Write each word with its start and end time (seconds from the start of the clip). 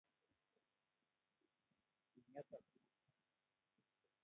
Kiinget 2.13 2.49
Asisi 2.57 2.91